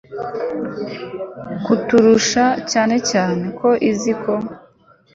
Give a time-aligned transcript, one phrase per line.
[1.65, 4.33] kuturusha, cyane cyane ko izi ko